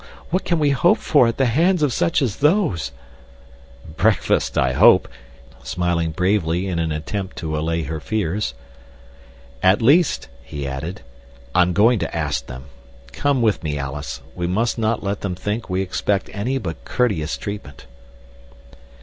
What 0.31 0.45
can 0.45 0.57
we 0.57 0.71
hope 0.71 0.97
for 0.97 1.27
at 1.27 1.37
the 1.37 1.45
hands 1.45 1.83
of 1.83 1.93
such 1.93 2.23
as 2.23 2.37
those?" 2.37 2.91
"Breakfast, 3.97 4.57
I 4.57 4.73
hope," 4.73 5.07
he 5.47 5.53
answered, 5.57 5.67
smiling 5.67 6.09
bravely 6.09 6.65
in 6.65 6.79
an 6.79 6.91
attempt 6.91 7.35
to 7.37 7.55
allay 7.55 7.83
her 7.83 7.99
fears. 7.99 8.55
"At 9.61 9.79
least," 9.79 10.27
he 10.41 10.65
added, 10.65 11.01
"I'm 11.53 11.73
going 11.73 11.99
to 11.99 12.15
ask 12.17 12.47
them. 12.47 12.63
Come 13.11 13.43
with 13.43 13.61
me, 13.61 13.77
Alice. 13.77 14.23
We 14.33 14.47
must 14.47 14.79
not 14.79 15.03
let 15.03 15.21
them 15.21 15.35
think 15.35 15.69
we 15.69 15.83
expect 15.83 16.31
any 16.33 16.57
but 16.57 16.83
courteous 16.83 17.37
treatment." 17.37 17.85